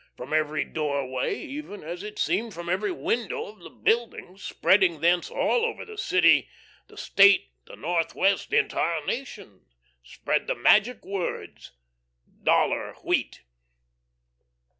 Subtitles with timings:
[0.17, 5.29] From every doorway, even, as it seemed, from every window of the building, spreading thence
[5.29, 6.49] all over the city,
[6.87, 9.67] the State, the Northwest, the entire nation,
[10.03, 11.73] sped the magic words,
[12.41, 13.43] "Dollar wheat."